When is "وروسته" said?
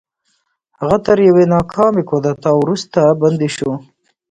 2.61-2.99